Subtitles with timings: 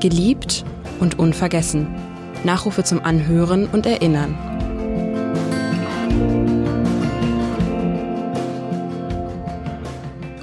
[0.00, 0.64] Geliebt
[0.98, 1.86] und unvergessen.
[2.42, 4.34] Nachrufe zum Anhören und Erinnern.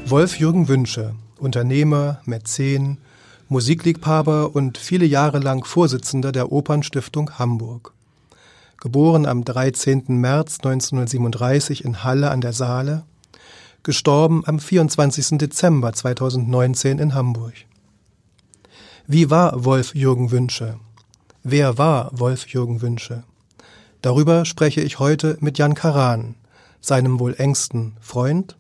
[0.06, 3.00] Wolf-Jürgen Wünsche, Unternehmer, Mäzen,
[3.50, 7.94] Musikliebhaber und viele Jahre lang Vorsitzender der Opernstiftung Hamburg.
[8.80, 10.04] Geboren am 13.
[10.10, 13.06] März 1937 in Halle an der Saale,
[13.82, 15.40] gestorben am 24.
[15.40, 17.56] Dezember 2019 in Hamburg.
[19.10, 20.82] Wie war Wolf-Jürgen Wünsche?
[21.42, 23.24] Wer war Wolf-Jürgen Wünsche?
[24.02, 26.36] Darüber spreche ich heute mit Jan Karan,
[26.82, 28.58] seinem wohl engsten Freund,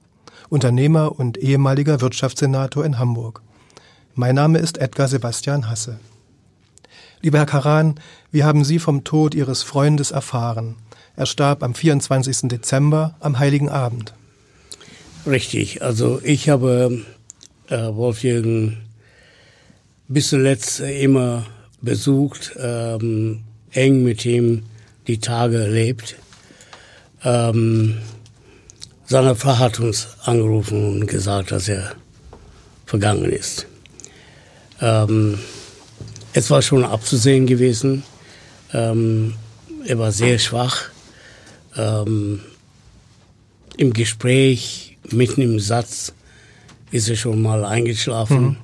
[0.47, 3.41] Unternehmer und ehemaliger Wirtschaftssenator in Hamburg.
[4.15, 5.99] Mein Name ist Edgar Sebastian Hasse.
[7.21, 7.99] Lieber Herr Karan,
[8.31, 10.77] wie haben Sie vom Tod Ihres Freundes erfahren?
[11.17, 12.43] Er starb am 24.
[12.43, 14.13] Dezember am Heiligen Abend.
[15.25, 17.01] Richtig, also ich habe
[17.67, 18.86] äh, Wolfjürgen
[20.07, 21.45] bis zuletzt immer
[21.81, 24.63] besucht, ähm, eng mit ihm
[25.07, 26.15] die Tage erlebt.
[27.23, 27.97] Ähm,
[29.05, 31.93] seine Frau hat uns angerufen und gesagt, dass er
[32.85, 33.67] vergangen ist.
[34.81, 35.39] Ähm,
[36.33, 38.03] es war schon abzusehen gewesen.
[38.73, 39.33] Ähm,
[39.85, 40.89] er war sehr schwach.
[41.75, 42.41] Ähm,
[43.77, 46.13] Im Gespräch, mitten im Satz,
[46.91, 48.41] ist er schon mal eingeschlafen.
[48.41, 48.57] Mhm.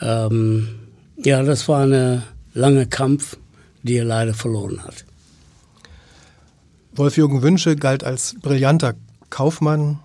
[0.00, 0.68] Ähm,
[1.16, 2.22] ja, das war ein
[2.54, 3.36] langer Kampf,
[3.82, 5.04] die er leider verloren hat.
[6.96, 8.94] Wolf-Jürgen Wünsche galt als brillanter
[9.30, 9.98] Kaufmann.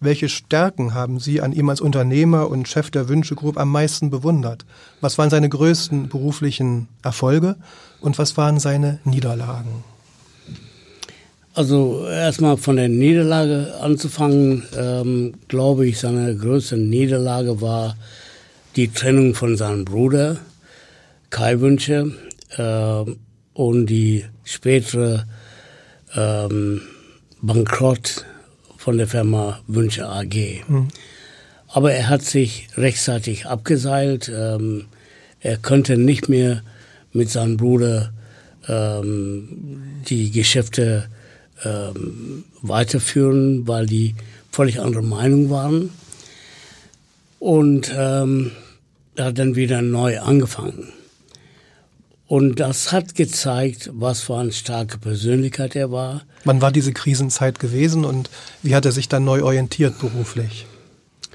[0.00, 4.10] Welche Stärken haben Sie an ihm als Unternehmer und Chef der Wünsche Group am meisten
[4.10, 4.64] bewundert?
[5.00, 7.56] Was waren seine größten beruflichen Erfolge
[8.00, 9.84] und was waren seine Niederlagen?
[11.54, 17.96] Also erstmal von der Niederlage anzufangen, ähm, glaube ich, seine größte Niederlage war
[18.78, 20.36] die Trennung von seinem Bruder
[21.30, 22.12] Kai Wünsche
[22.56, 23.10] äh,
[23.52, 25.26] und die spätere
[26.14, 26.82] ähm,
[27.42, 28.24] Bankrott
[28.76, 30.62] von der Firma Wünsche AG.
[30.68, 30.88] Mhm.
[31.66, 34.30] Aber er hat sich rechtzeitig abgeseilt.
[34.32, 34.84] Ähm,
[35.40, 36.62] er konnte nicht mehr
[37.12, 38.12] mit seinem Bruder
[38.68, 41.08] ähm, die Geschäfte
[41.64, 44.14] ähm, weiterführen, weil die
[44.52, 45.90] völlig andere Meinung waren.
[47.40, 48.52] Und ähm,
[49.26, 50.92] hat dann wieder neu angefangen.
[52.26, 56.22] Und das hat gezeigt, was für eine starke Persönlichkeit er war.
[56.44, 58.28] Wann war diese Krisenzeit gewesen und
[58.62, 60.66] wie hat er sich dann neu orientiert beruflich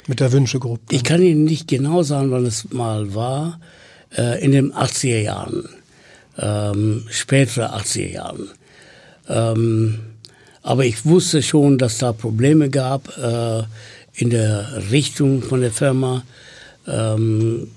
[0.07, 0.93] mit der Wünschegruppe?
[0.93, 3.59] Ich kann Ihnen nicht genau sagen, wann es mal war.
[4.15, 5.67] Äh, in den 80er Jahren,
[6.37, 8.49] ähm, spätere 80er Jahren.
[9.27, 9.99] Ähm,
[10.61, 13.63] aber ich wusste schon, dass da Probleme gab äh,
[14.13, 16.23] in der Richtung von der Firma.
[16.87, 17.67] Ähm,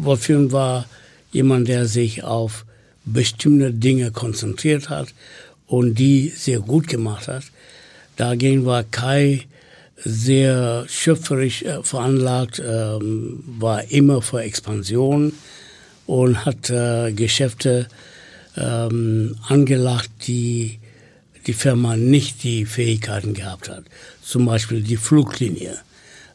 [0.00, 0.86] Wolfgang war
[1.32, 2.64] jemand, der sich auf
[3.04, 5.08] bestimmte Dinge konzentriert hat
[5.66, 7.44] und die sehr gut gemacht hat.
[8.16, 9.46] Dagegen war Kai
[10.04, 15.32] sehr schöpferisch äh, veranlagt, ähm, war immer für Expansion
[16.06, 17.88] und hat äh, Geschäfte
[18.56, 20.78] ähm, angelacht, die
[21.46, 23.84] die Firma nicht die Fähigkeiten gehabt hat.
[24.22, 25.76] Zum Beispiel die Fluglinie.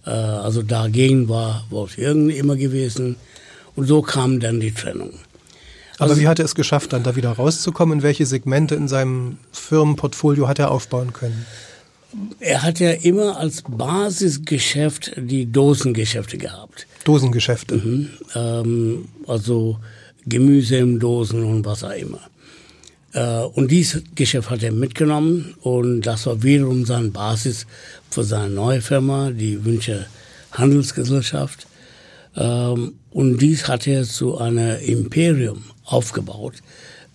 [0.08, 3.18] Äh, also dagegen war Wolf Jürgen immer gewesen.
[3.76, 5.12] Und so kam dann die Trennung.
[6.00, 8.04] Aber also, wie hat er es geschafft, dann da wieder rauszukommen?
[8.04, 11.46] welche Segmente in seinem Firmenportfolio hat er aufbauen können?
[12.40, 16.88] Er hat ja immer als Basisgeschäft die Dosengeschäfte gehabt.
[17.04, 17.76] Dosengeschäfte?
[17.76, 19.78] Mhm, ähm, also
[20.26, 22.22] Gemüse in Dosen und was auch immer.
[23.18, 27.66] Äh, und dieses Geschäft hat er mitgenommen und das war wiederum seine Basis
[28.12, 30.06] für seine neue Firma, die Wünsche
[30.52, 31.66] Handelsgesellschaft.
[32.36, 36.56] Ähm, und dies hat er zu einem Imperium aufgebaut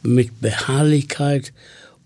[0.02, 1.52] mit Beharrlichkeit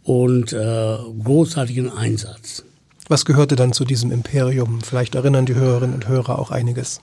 [0.02, 2.64] und äh, großartigen Einsatz.
[3.08, 4.82] Was gehörte dann zu diesem Imperium?
[4.82, 7.00] Vielleicht erinnern die Hörerinnen und Hörer auch einiges.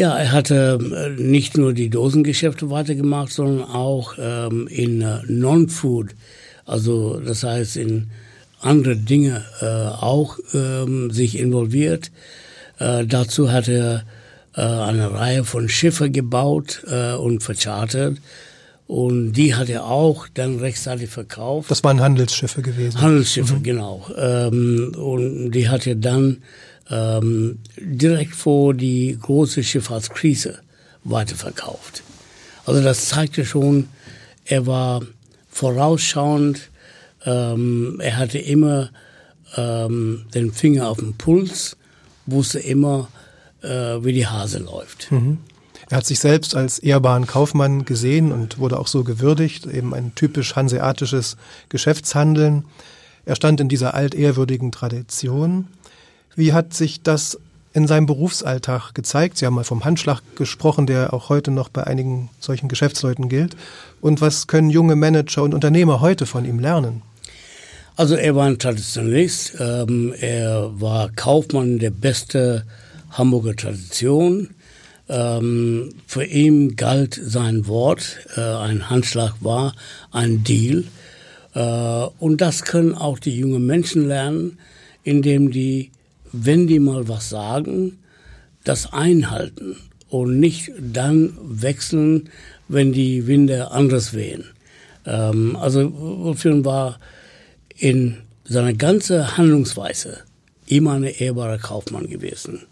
[0.00, 6.14] Ja, er hatte äh, nicht nur die Dosengeschäfte weitergemacht, sondern auch ähm, in äh, Non-Food,
[6.64, 8.08] also das heißt in
[8.62, 12.10] andere Dinge äh, auch ähm, sich involviert.
[12.78, 14.04] Äh, dazu hat er
[14.56, 18.16] äh, eine Reihe von Schiffe gebaut äh, und verchartert.
[18.86, 21.70] Und die hat er auch dann rechtzeitig verkauft.
[21.70, 23.02] Das waren Handelsschiffe gewesen.
[23.02, 23.62] Handelsschiffe, mhm.
[23.62, 24.06] genau.
[24.16, 26.38] Ähm, und die hat er dann
[26.90, 30.60] ähm, direkt vor die große Schifffahrtskrise
[31.04, 32.02] weiterverkauft.
[32.66, 33.88] Also das zeigte schon,
[34.44, 35.02] er war
[35.50, 36.70] vorausschauend,
[37.24, 38.90] ähm, er hatte immer
[39.56, 41.76] ähm, den Finger auf dem Puls,
[42.26, 43.08] wusste immer,
[43.62, 45.10] äh, wie die Hase läuft.
[45.10, 45.38] Mhm.
[45.88, 50.14] Er hat sich selbst als ehrbaren Kaufmann gesehen und wurde auch so gewürdigt, eben ein
[50.14, 51.36] typisch hanseatisches
[51.68, 52.64] Geschäftshandeln.
[53.24, 55.66] Er stand in dieser altehrwürdigen Tradition.
[56.36, 57.38] Wie hat sich das
[57.72, 59.38] in seinem Berufsalltag gezeigt?
[59.38, 63.56] Sie haben mal vom Handschlag gesprochen, der auch heute noch bei einigen solchen Geschäftsleuten gilt.
[64.00, 67.02] Und was können junge Manager und Unternehmer heute von ihm lernen?
[67.96, 72.64] Also er war ein Traditionalist, ähm, er war Kaufmann der beste
[73.10, 74.50] Hamburger Tradition.
[75.08, 79.74] Ähm, für ihn galt sein Wort, äh, ein Handschlag war
[80.12, 80.84] ein Deal.
[81.54, 81.60] Äh,
[82.18, 84.58] und das können auch die jungen Menschen lernen,
[85.02, 85.90] indem die,
[86.32, 87.98] wenn die mal was sagen,
[88.64, 89.76] das einhalten
[90.08, 92.28] und nicht dann wechseln,
[92.68, 94.44] wenn die Winde anders wehen.
[95.06, 96.98] Ähm, also Wolfgang war
[97.76, 100.18] in seiner ganzen Handlungsweise
[100.66, 102.62] immer ein ehrbarer Kaufmann gewesen.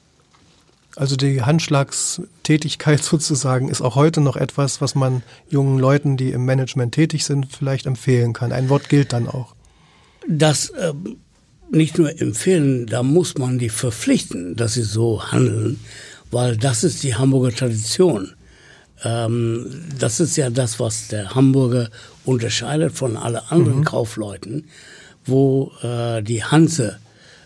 [0.96, 6.44] Also die Handschlagstätigkeit sozusagen ist auch heute noch etwas, was man jungen Leuten, die im
[6.44, 8.52] Management tätig sind, vielleicht empfehlen kann.
[8.52, 9.55] Ein Wort gilt dann auch.
[10.28, 10.93] Das äh,
[11.70, 15.79] nicht nur empfehlen, da muss man die verpflichten, dass sie so handeln,
[16.31, 18.35] weil das ist die Hamburger Tradition.
[19.05, 19.67] Ähm,
[19.99, 21.91] das ist ja das, was der Hamburger
[22.25, 23.85] unterscheidet von allen anderen mhm.
[23.85, 24.65] Kaufleuten,
[25.25, 26.99] wo äh, die Hanse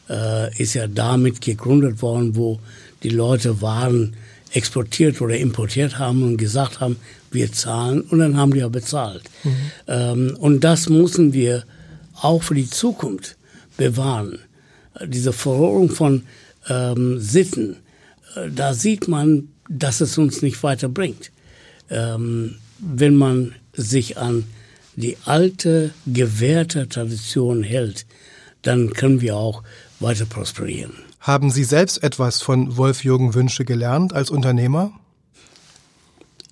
[0.09, 2.59] äh, ist ja damit gegründet worden, wo
[3.03, 4.15] die Leute Waren
[4.53, 6.97] exportiert oder importiert haben und gesagt haben,
[7.31, 9.23] wir zahlen und dann haben die ja bezahlt.
[9.45, 9.57] Mhm.
[9.89, 11.65] Ähm, und das müssen wir
[12.21, 13.37] auch für die Zukunft
[13.83, 14.39] bewahren.
[15.05, 16.23] Diese Verrohung von
[16.69, 17.77] ähm, Sitten,
[18.37, 21.33] äh, da sieht man, dass es uns nicht weiterbringt.
[21.91, 24.45] Ähm, wenn man sich an
[24.95, 28.07] die alte, gewährte Tradition hält,
[28.63, 29.63] dann können wir auch
[29.99, 30.93] weiter prosperieren.
[31.19, 34.93] Haben Sie selbst etwas von Wolf-Jürgen Wünsche gelernt als Unternehmer?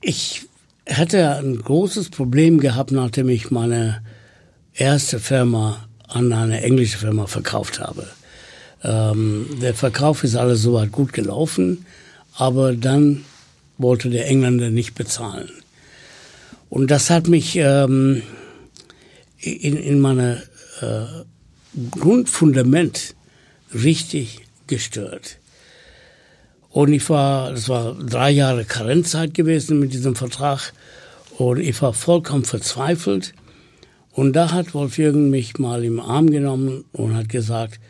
[0.00, 0.46] Ich
[0.88, 4.02] hatte ein großes Problem gehabt, nachdem ich meine
[4.72, 8.06] erste Firma an eine englische Firma verkauft habe.
[8.82, 11.86] Ähm, der Verkauf ist alles soweit gut gelaufen,
[12.34, 13.24] aber dann
[13.78, 15.50] wollte der Engländer nicht bezahlen.
[16.68, 18.22] Und das hat mich ähm,
[19.38, 20.42] in, in meine
[20.80, 21.04] äh,
[21.98, 23.14] Grundfundament
[23.74, 25.38] richtig gestört.
[26.70, 30.72] Und ich war, das war drei Jahre Karenzzeit gewesen mit diesem Vertrag.
[31.36, 33.34] Und ich war vollkommen verzweifelt.
[34.12, 37.80] Und da hat Wolf-Jürgen mich mal im Arm genommen und hat gesagt,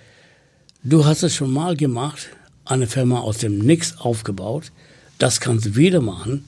[0.82, 2.28] du hast es schon mal gemacht,
[2.64, 4.70] eine Firma aus dem Nix aufgebaut,
[5.18, 6.44] das kannst du wieder machen.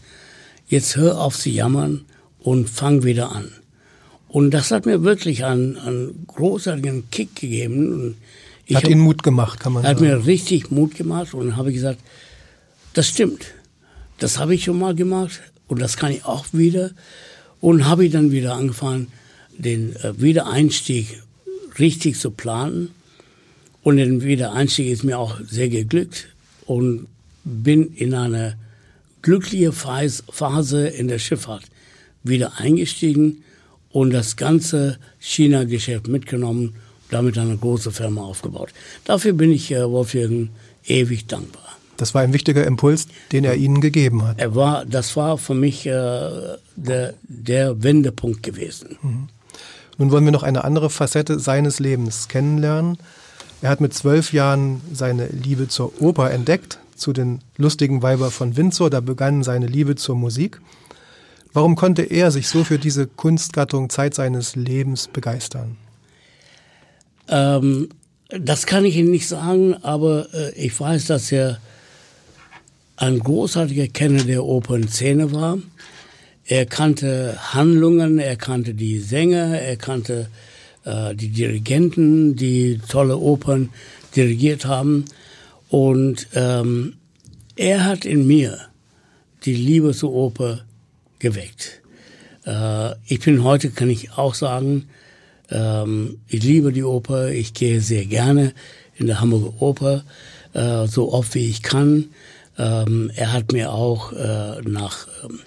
[0.69, 2.05] Jetzt hör auf zu jammern
[2.39, 3.53] und fang wieder an.
[4.29, 8.17] Und das hat mir wirklich einen, einen großartigen Kick gegeben.
[8.73, 9.97] Hat hab, Ihnen Mut gemacht, kann man sagen.
[9.97, 12.01] Hat mir richtig Mut gemacht und habe gesagt,
[12.95, 13.47] das stimmt.
[14.19, 16.93] Das habe ich schon mal gemacht und das kann ich auch wieder.
[17.61, 19.09] Und habe ich dann wieder angefangen,
[19.59, 21.23] den äh, Wiedereinstieg
[21.79, 22.91] richtig zu planen.
[23.83, 26.29] Und den Wiedereinstieg ist mir auch sehr geglückt
[26.67, 27.09] und
[27.45, 28.57] bin in eine
[29.23, 31.65] glückliche Phase in der Schifffahrt
[32.23, 33.43] wieder eingestiegen
[33.91, 36.75] und das ganze China-Geschäft mitgenommen
[37.13, 38.71] damit eine große Firma aufgebaut.
[39.05, 40.51] Dafür bin ich äh, Wolfgang
[40.87, 41.63] ewig dankbar.
[41.97, 44.41] Das war ein wichtiger Impuls, den er Ihnen gegeben hat.
[44.41, 45.91] Er war, das war für mich äh,
[46.75, 48.97] der, der Wendepunkt gewesen.
[49.03, 49.29] Mhm.
[49.99, 52.99] Nun wollen wir noch eine andere Facette seines Lebens kennenlernen.
[53.61, 58.57] Er hat mit zwölf Jahren seine Liebe zur Oper entdeckt, zu den lustigen Weiber von
[58.57, 58.91] Windsor.
[58.91, 60.61] Da begann seine Liebe zur Musik.
[61.53, 65.77] Warum konnte er sich so für diese Kunstgattung Zeit seines Lebens begeistern?
[67.29, 67.91] Ähm,
[68.29, 71.61] das kann ich Ihnen nicht sagen, aber äh, ich weiß, dass er
[72.97, 75.59] ein großartiger Kenner der Opernszene war.
[76.47, 80.29] Er kannte Handlungen, er kannte die Sänger, er kannte
[80.85, 83.71] äh, die Dirigenten, die tolle Opern
[84.17, 85.05] dirigiert haben.
[85.69, 86.95] Und ähm,
[87.57, 88.59] er hat in mir
[89.45, 90.65] die Liebe zur Oper
[91.19, 91.81] geweckt.
[92.45, 94.89] Äh, ich bin heute, kann ich auch sagen,
[95.51, 98.53] ähm, ich liebe die Oper, ich gehe sehr gerne
[98.97, 100.05] in der Hamburger Oper,
[100.55, 102.07] äh, so oft wie ich kann.
[102.59, 105.41] Ähm, er hat mir auch äh, nach ähm,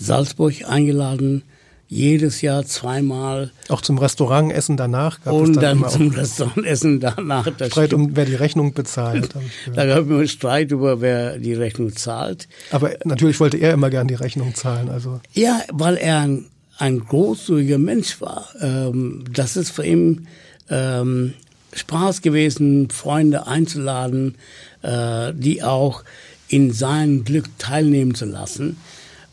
[0.00, 1.42] Salzburg eingeladen,
[1.88, 3.50] jedes Jahr zweimal.
[3.68, 7.48] Auch zum Restaurantessen danach gab Und es dann, dann zum Restaurantessen danach.
[7.58, 9.34] Das Streit um, wer die Rechnung bezahlt.
[9.74, 12.48] da gab es Streit über, wer die Rechnung zahlt.
[12.70, 14.88] Aber natürlich wollte er immer gern die Rechnung zahlen.
[14.88, 15.20] Also.
[15.32, 16.46] Ja, weil er ein
[16.80, 18.48] ein großzügiger Mensch war.
[18.60, 20.26] Ähm, das ist für ihn
[20.70, 21.34] ähm,
[21.74, 24.36] Spaß gewesen, Freunde einzuladen,
[24.82, 26.04] äh, die auch
[26.48, 28.78] in sein Glück teilnehmen zu lassen.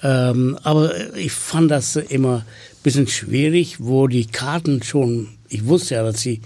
[0.04, 5.96] Ähm, aber ich fand das immer ein bisschen schwierig, wo die Karten schon, ich wusste
[5.96, 6.42] ja, dass die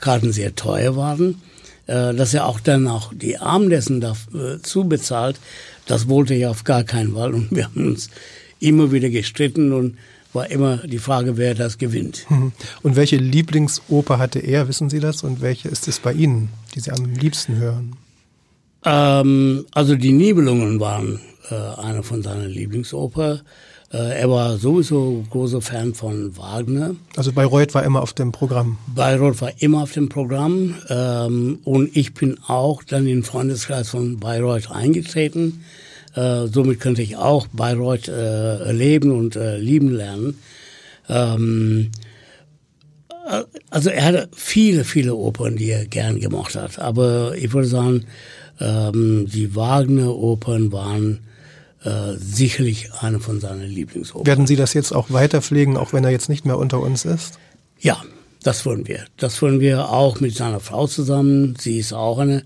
[0.00, 1.40] Karten sehr teuer waren,
[1.86, 5.38] äh, dass er auch dann auch die Abendessen dazu äh, bezahlt,
[5.86, 7.34] das wollte ich auf gar keinen Fall.
[7.34, 8.08] Und wir haben uns
[8.58, 9.96] immer wieder gestritten und
[10.32, 12.26] war immer die Frage, wer das gewinnt.
[12.28, 12.52] Mhm.
[12.82, 15.22] Und welche Lieblingsoper hatte er, wissen Sie das?
[15.22, 17.96] Und welche ist es bei Ihnen, die Sie am liebsten hören?
[18.84, 21.20] Ähm, also die Nibelungen waren
[21.50, 23.40] äh, eine von seinen Lieblingsoper.
[23.92, 26.96] Äh, er war sowieso großer Fan von Wagner.
[27.16, 28.78] Also Bayreuth war immer auf dem Programm.
[28.88, 33.90] Bayreuth war immer auf dem Programm ähm, und ich bin auch dann in den Freundeskreis
[33.90, 35.64] von Bayreuth eingetreten.
[36.14, 40.38] Äh, somit könnte ich auch Bayreuth äh, leben und äh, lieben lernen.
[41.08, 41.90] Ähm,
[43.28, 46.78] äh, also er hatte viele, viele Opern, die er gern gemacht hat.
[46.78, 48.06] Aber ich würde sagen,
[48.60, 51.20] ähm, die Wagner-Opern waren
[51.84, 54.26] äh, sicherlich eine von seinen Lieblingsopern.
[54.26, 57.04] Werden Sie das jetzt auch weiter pflegen, auch wenn er jetzt nicht mehr unter uns
[57.04, 57.38] ist?
[57.78, 58.02] Ja,
[58.42, 59.04] das wollen wir.
[59.16, 61.56] Das wollen wir auch mit seiner Frau zusammen.
[61.58, 62.42] Sie ist auch eine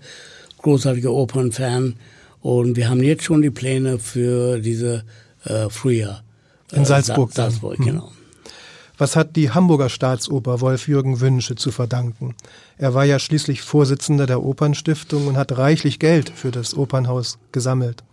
[0.61, 1.95] großartige Opernfan.
[2.41, 5.03] Und wir haben jetzt schon die Pläne für diese
[5.45, 6.23] äh, Frühjahr.
[6.71, 7.31] In Salzburg.
[7.31, 7.85] Äh, Salzburg, hm.
[7.85, 8.11] genau.
[8.97, 12.35] Was hat die Hamburger Staatsoper Wolf-Jürgen Wünsche zu verdanken?
[12.77, 18.03] Er war ja schließlich Vorsitzender der Opernstiftung und hat reichlich Geld für das Opernhaus gesammelt.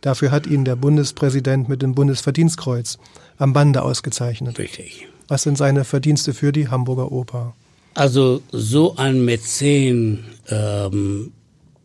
[0.00, 2.98] Dafür hat ihn der Bundespräsident mit dem Bundesverdienstkreuz
[3.38, 4.58] am Bande ausgezeichnet.
[4.58, 5.08] Richtig.
[5.28, 7.54] Was sind seine Verdienste für die Hamburger Oper?
[7.94, 11.32] Also so ein Mäzen ähm,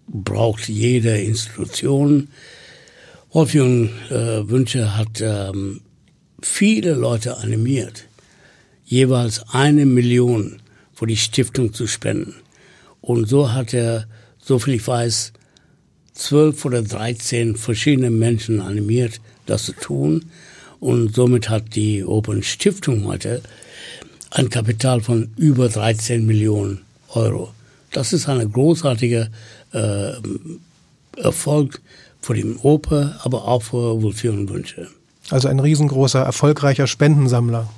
[0.07, 2.27] braucht jede Institution.
[3.31, 5.81] Wolfgang äh, Wünsche hat ähm,
[6.41, 8.05] viele Leute animiert,
[8.83, 10.61] jeweils eine Million
[10.93, 12.35] für die Stiftung zu spenden.
[12.99, 14.05] Und so hat er,
[14.37, 15.31] so viel ich weiß,
[16.13, 20.25] zwölf oder dreizehn verschiedene Menschen animiert, das zu tun.
[20.79, 23.41] Und somit hat die Open Stiftung heute
[24.31, 27.53] ein Kapital von über 13 Millionen Euro.
[27.91, 29.29] Das ist eine großartige
[29.73, 30.11] äh,
[31.17, 31.81] Erfolg
[32.21, 34.87] für die Oper, aber auch für Wolfgang Wünsche.
[35.29, 37.69] Also ein riesengroßer, erfolgreicher Spendensammler.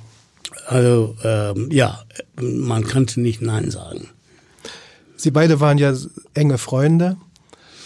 [0.66, 2.02] Also ähm, ja,
[2.40, 4.08] man könnte nicht Nein sagen.
[5.16, 5.94] Sie beide waren ja
[6.34, 7.16] enge Freunde.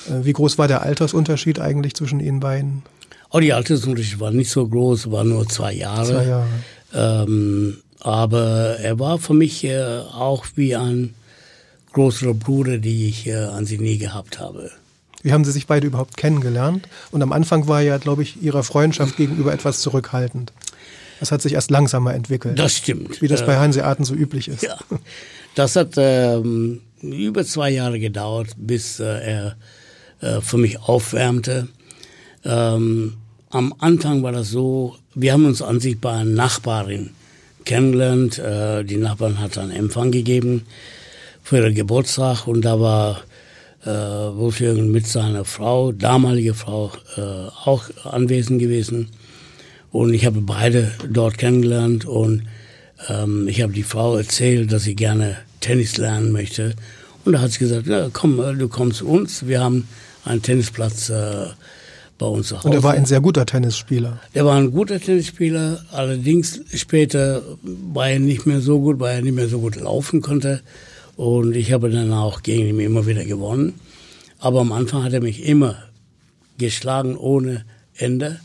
[0.06, 2.82] Äh, wie groß war der Altersunterschied eigentlich zwischen Ihnen beiden?
[3.30, 6.06] Oh, die Altersunterschied war nicht so groß, war nur zwei Jahre.
[6.06, 6.48] Zwei Jahre.
[6.94, 11.14] Ähm, aber er war für mich äh, auch wie ein
[11.92, 14.70] größerer Bruder, die ich äh, an sie nie gehabt habe.
[15.22, 16.88] Wie haben Sie sich beide überhaupt kennengelernt?
[17.10, 20.52] Und am Anfang war ja, glaube ich, Ihrer Freundschaft gegenüber etwas zurückhaltend.
[21.18, 22.56] Das hat sich erst langsamer entwickelt.
[22.56, 23.20] Das stimmt.
[23.20, 24.62] Wie das bei Hanseaten so üblich ist.
[24.62, 24.78] Ja.
[25.56, 29.56] Das hat ähm, über zwei Jahre gedauert, bis äh, er
[30.20, 31.68] äh, für mich aufwärmte.
[32.44, 33.14] Ähm,
[33.50, 37.10] am Anfang war das so, wir haben uns an sich bei einer Nachbarin
[37.64, 38.38] kennengelernt.
[38.38, 40.66] Äh, die Nachbarin hat einen Empfang gegeben
[41.42, 43.22] für ihren Geburtstag und da war
[43.84, 47.20] äh, Wolfgang mit seiner Frau, damalige Frau, äh,
[47.64, 49.08] auch anwesend gewesen.
[49.90, 52.42] Und ich habe beide dort kennengelernt und
[53.08, 56.74] ähm, ich habe die Frau erzählt, dass sie gerne Tennis lernen möchte.
[57.24, 59.88] Und da hat sie gesagt, ja, komm, äh, du kommst zu uns, wir haben
[60.24, 61.46] einen Tennisplatz äh,
[62.18, 62.68] bei uns zu Hause.
[62.68, 64.20] Und er war ein sehr guter Tennisspieler.
[64.32, 69.22] Er war ein guter Tennisspieler, allerdings später war er nicht mehr so gut, weil er
[69.22, 70.60] nicht mehr so gut laufen konnte.
[71.16, 73.74] Und ich habe dann auch gegen ihn immer wieder gewonnen.
[74.38, 75.76] Aber am Anfang hat er mich immer
[76.58, 77.64] geschlagen ohne
[77.96, 78.40] Ende.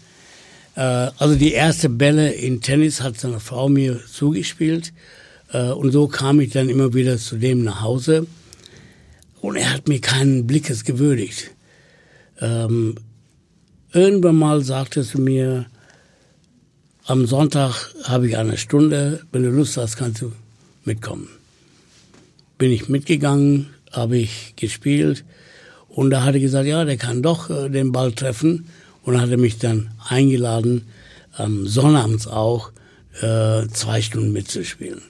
[0.75, 4.93] Äh, also die erste Bälle in Tennis hat seine Frau mir zugespielt.
[5.51, 8.25] Äh, und so kam ich dann immer wieder zu dem nach Hause.
[9.41, 11.51] Und er hat mir keinen Blickes gewürdigt.
[12.39, 12.95] Ähm,
[13.91, 15.65] irgendwann mal sagte zu mir,
[17.05, 20.31] am Sonntag habe ich eine Stunde, wenn du Lust hast, kannst du
[20.85, 21.27] mitkommen
[22.63, 25.25] bin ich mitgegangen, habe ich gespielt
[25.89, 28.69] und da hat er gesagt, ja, der kann doch äh, den Ball treffen
[29.03, 30.87] und hat er mich dann eingeladen,
[31.33, 32.71] am Sonnabends auch
[33.21, 35.01] äh, zwei Stunden mitzuspielen.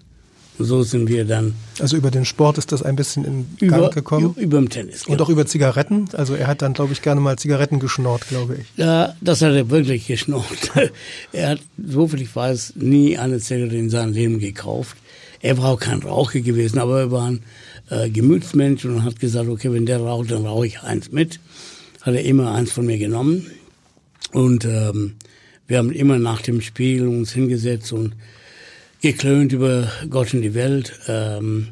[0.59, 1.55] So sind wir dann.
[1.79, 4.35] Also über den Sport ist das ein bisschen in über, Gang gekommen?
[4.37, 5.05] Über dem Tennis.
[5.05, 5.13] Genau.
[5.13, 6.09] Und auch über Zigaretten?
[6.13, 8.67] Also er hat dann, glaube ich, gerne mal Zigaretten geschnort, glaube ich.
[8.77, 10.71] Ja, das hat er wirklich geschnort.
[11.31, 14.97] er hat, so viel ich weiß, nie eine Zigarette in seinem Leben gekauft.
[15.41, 17.43] Er war auch kein Raucher gewesen, aber er war ein
[17.89, 21.39] äh, Gemütsmensch und hat gesagt, okay, wenn der raucht, dann rauche ich eins mit.
[22.01, 23.47] Hat er immer eins von mir genommen.
[24.31, 25.15] Und ähm,
[25.67, 28.13] wir haben immer nach dem Spiel uns hingesetzt und
[29.03, 31.67] geklönt über Gott und die Welt ähm,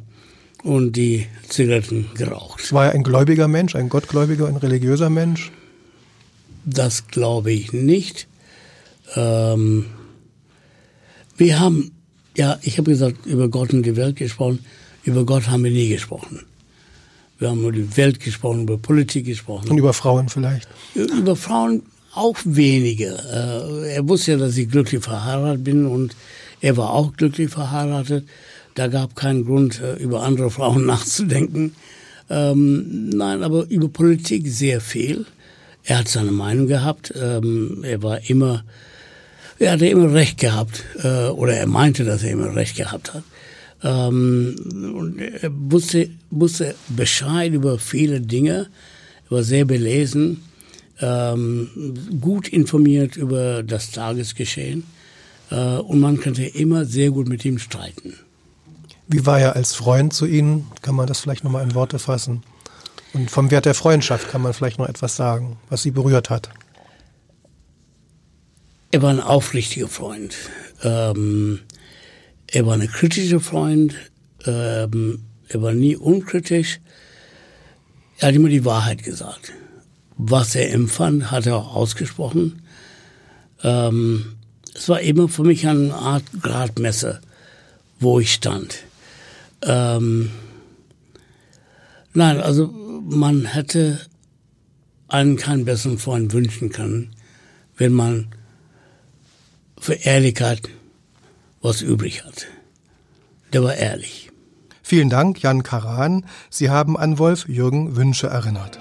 [0.62, 2.72] und die Zigaretten geraucht.
[2.72, 5.52] War er ein gläubiger Mensch, ein gottgläubiger, ein religiöser Mensch?
[6.66, 8.28] das glaube ich nicht.
[9.16, 9.86] Ähm,
[11.38, 11.92] wir haben,
[12.38, 14.60] ja, ich habe gesagt, über Gott und die Welt gesprochen.
[15.04, 16.46] Über Gott haben wir nie gesprochen.
[17.40, 19.70] Wir haben über die Welt gesprochen, über Politik gesprochen.
[19.70, 20.68] Und über Frauen vielleicht?
[20.94, 21.82] Über Frauen
[22.14, 23.08] auch wenige.
[23.08, 26.16] Äh, er wusste ja, dass ich glücklich verheiratet bin und
[26.62, 28.28] er war auch glücklich verheiratet.
[28.76, 31.76] Da gab keinen Grund, äh, über andere Frauen nachzudenken.
[32.30, 35.26] Ähm, nein, aber über Politik sehr viel.
[35.84, 37.14] Er hat seine Meinung gehabt.
[37.20, 38.64] Ähm, er war immer,
[39.60, 43.24] er hatte immer Recht gehabt, äh, oder er meinte, dass er immer Recht gehabt hat.
[43.84, 48.68] Ähm, und er wusste, wusste Bescheid über viele Dinge,
[49.26, 50.44] er war sehr belesen,
[51.00, 54.84] ähm, gut informiert über das Tagesgeschehen
[55.56, 58.16] und man könnte immer sehr gut mit ihm streiten.
[59.08, 60.68] Wie war er als Freund zu Ihnen?
[60.82, 62.44] Kann man das vielleicht nochmal in Worte fassen?
[63.14, 66.50] Und vom Wert der Freundschaft kann man vielleicht noch etwas sagen, was Sie berührt hat.
[68.92, 70.36] Er war ein aufrichtiger Freund.
[70.84, 71.60] Ähm,
[72.48, 73.96] er war ein kritischer Freund.
[74.46, 76.80] Ähm, er war nie unkritisch.
[78.20, 79.52] Er hat immer die Wahrheit gesagt.
[80.18, 82.62] Was er empfand, hat er auch ausgesprochen.
[83.64, 84.38] Ähm,
[84.74, 87.22] es war immer für mich eine Art Gradmesser,
[88.00, 88.84] wo ich stand.
[89.64, 90.32] Ähm,
[92.14, 94.00] nein, also man hätte
[95.08, 97.16] einen keinen besseren Freund wünschen können,
[97.78, 98.28] wenn man
[99.78, 100.70] für Ehrlichkeit
[101.62, 102.48] was übrig hat.
[103.54, 104.32] Der war ehrlich.
[104.82, 106.26] Vielen Dank, Jan Karan.
[106.50, 108.80] Sie haben an Wolf Jürgen Wünsche erinnert.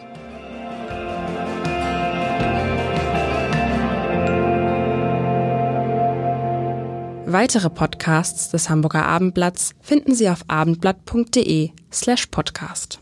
[7.33, 12.99] Weitere Podcasts des Hamburger Abendblatts finden Sie auf abendblatt.de slash podcast.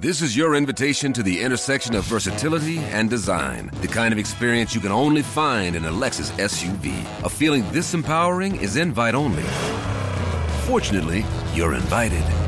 [0.00, 3.70] This is your invitation to the intersection of versatility and design.
[3.82, 6.92] The kind of experience you can only find in a Lexus SUV.
[7.24, 9.44] A feeling this empowering is invite only.
[10.66, 12.47] Fortunately, you're invited.